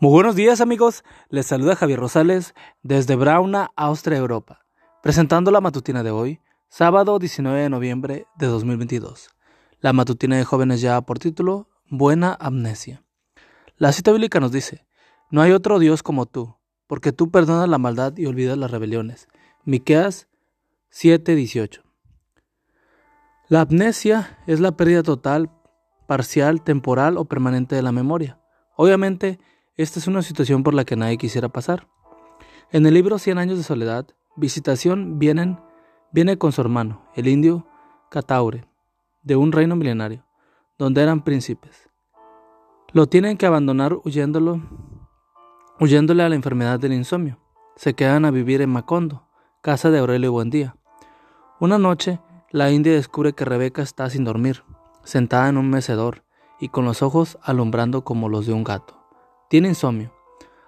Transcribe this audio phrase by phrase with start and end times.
[0.00, 2.54] Muy buenos días amigos, les saluda Javier Rosales
[2.84, 4.64] desde Brauna, Austria, Europa,
[5.02, 9.30] presentando la matutina de hoy, sábado 19 de noviembre de 2022.
[9.80, 13.02] La matutina de jóvenes ya por título Buena Amnesia.
[13.76, 14.86] La cita bíblica nos dice,
[15.32, 16.54] No hay otro Dios como tú,
[16.86, 19.26] porque tú perdonas la maldad y olvidas las rebeliones.
[19.64, 20.28] Miqueas
[20.90, 21.82] 7:18.
[23.48, 25.50] La amnesia es la pérdida total,
[26.06, 28.38] parcial, temporal o permanente de la memoria.
[28.76, 29.40] Obviamente,
[29.78, 31.86] esta es una situación por la que nadie quisiera pasar.
[32.72, 35.60] En el libro Cien años de soledad, Visitación vienen,
[36.12, 37.64] viene con su hermano, el indio
[38.10, 38.68] Cataure,
[39.22, 40.24] de un reino milenario,
[40.78, 41.88] donde eran príncipes.
[42.92, 44.60] Lo tienen que abandonar huyéndolo,
[45.78, 47.38] huyéndole a la enfermedad del insomnio.
[47.76, 49.28] Se quedan a vivir en Macondo,
[49.62, 50.76] casa de Aurelio Buendía.
[51.60, 52.20] Una noche,
[52.50, 54.64] la india descubre que Rebeca está sin dormir,
[55.04, 56.24] sentada en un mecedor
[56.58, 58.97] y con los ojos alumbrando como los de un gato.
[59.48, 60.12] Tiene insomnio.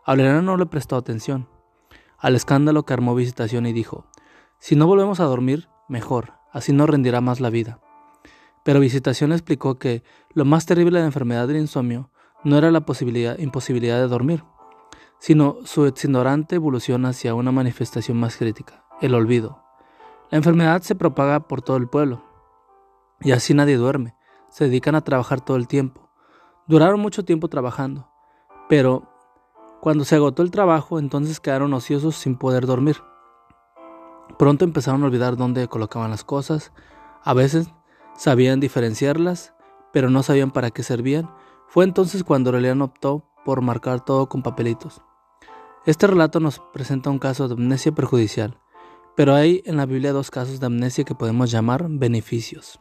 [0.05, 1.47] Aureliano no le prestó atención
[2.17, 4.07] al escándalo que armó Visitación y dijo,
[4.59, 7.81] si no volvemos a dormir, mejor, así no rendirá más la vida.
[8.63, 12.11] Pero Visitación explicó que lo más terrible de la enfermedad del insomnio
[12.43, 14.45] no era la posibilidad, imposibilidad de dormir,
[15.19, 19.63] sino su ignorante evolución hacia una manifestación más crítica, el olvido.
[20.31, 22.23] La enfermedad se propaga por todo el pueblo,
[23.21, 24.15] y así nadie duerme,
[24.49, 26.11] se dedican a trabajar todo el tiempo.
[26.67, 28.10] Duraron mucho tiempo trabajando,
[28.71, 29.03] pero
[29.81, 32.99] cuando se agotó el trabajo, entonces quedaron ociosos sin poder dormir.
[34.39, 36.73] Pronto empezaron a olvidar dónde colocaban las cosas,
[37.25, 37.69] a veces
[38.15, 39.55] sabían diferenciarlas,
[39.93, 41.29] pero no sabían para qué servían.
[41.67, 45.03] Fue entonces cuando Aureliano optó por marcar todo con papelitos.
[45.85, 48.57] Este relato nos presenta un caso de amnesia perjudicial,
[49.17, 52.79] pero hay en la Biblia dos casos de amnesia que podemos llamar beneficios.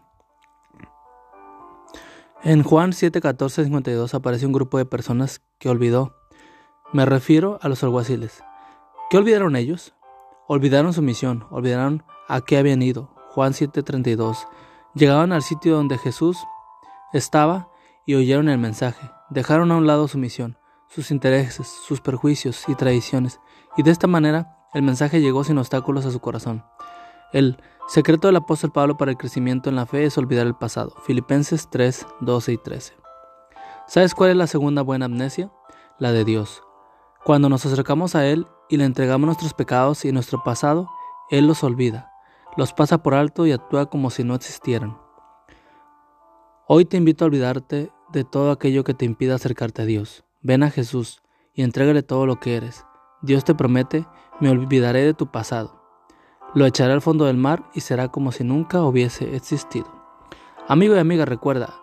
[2.41, 6.15] En Juan 7, 52 aparece un grupo de personas que olvidó.
[6.93, 8.41] Me refiero a los alguaciles.
[9.09, 9.93] ¿Qué olvidaron ellos?
[10.47, 13.13] Olvidaron su misión, olvidaron a qué habían ido.
[13.31, 14.47] Juan 7:32.
[14.95, 16.37] Llegaban al sitio donde Jesús
[17.11, 17.67] estaba
[18.05, 19.11] y oyeron el mensaje.
[19.29, 20.57] Dejaron a un lado su misión,
[20.87, 23.41] sus intereses, sus perjuicios y tradiciones,
[23.75, 26.63] y de esta manera el mensaje llegó sin obstáculos a su corazón.
[27.33, 30.93] El secreto del apóstol Pablo para el crecimiento en la fe es olvidar el pasado.
[31.05, 32.93] Filipenses 3, 12 y 13.
[33.87, 35.51] ¿Sabes cuál es la segunda buena amnesia?
[35.97, 36.61] La de Dios.
[37.25, 40.87] Cuando nos acercamos a Él y le entregamos nuestros pecados y nuestro pasado,
[41.31, 42.11] Él los olvida,
[42.57, 44.95] los pasa por alto y actúa como si no existieran.
[46.67, 50.23] Hoy te invito a olvidarte de todo aquello que te impida acercarte a Dios.
[50.41, 51.23] Ven a Jesús
[51.55, 52.85] y entrégale todo lo que eres.
[53.23, 54.05] Dios te promete,
[54.39, 55.78] me olvidaré de tu pasado
[56.53, 59.87] lo echará al fondo del mar y será como si nunca hubiese existido.
[60.67, 61.73] Amigo y amiga, recuerda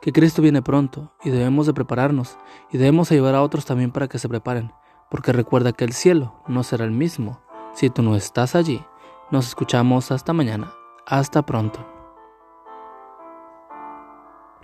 [0.00, 2.38] que Cristo viene pronto y debemos de prepararnos
[2.70, 4.72] y debemos ayudar a otros también para que se preparen,
[5.10, 7.40] porque recuerda que el cielo no será el mismo
[7.74, 8.84] si tú no estás allí.
[9.30, 10.72] Nos escuchamos hasta mañana.
[11.06, 11.97] Hasta pronto.